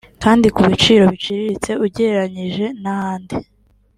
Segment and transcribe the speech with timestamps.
[0.23, 3.35] kandi ku biciro biciriritse ugereranije n’ahandi